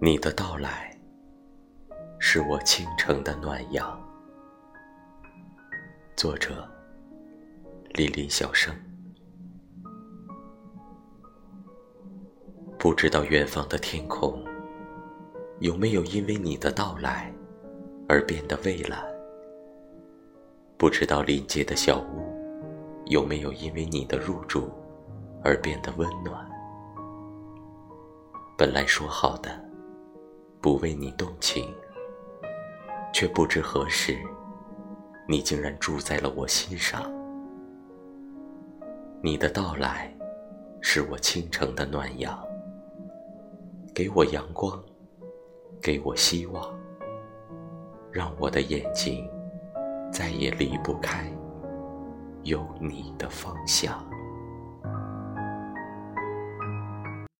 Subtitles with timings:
[0.00, 0.96] 你的到来，
[2.20, 4.00] 是我倾城的暖阳。
[6.14, 6.64] 作者：
[7.94, 8.72] 林林小生。
[12.78, 14.40] 不知道远方的天空，
[15.58, 17.32] 有没有因为你的到来
[18.08, 19.04] 而变得蔚蓝？
[20.76, 24.70] 不知道临街的小屋，有没有因为你的入住
[25.42, 26.48] 而变得温暖？
[28.56, 29.67] 本来说好的。
[30.60, 31.72] 不为你动情，
[33.12, 34.18] 却不知何时，
[35.28, 37.10] 你竟然住在了我心上。
[39.22, 40.12] 你的到来，
[40.80, 42.38] 是我倾城的暖阳，
[43.94, 44.82] 给我阳光，
[45.80, 46.68] 给我希望，
[48.10, 49.28] 让我的眼睛
[50.12, 51.24] 再也离不开
[52.42, 54.04] 有你的方向。